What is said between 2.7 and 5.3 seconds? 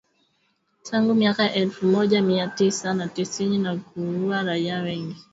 na tisini na kuua raia wengi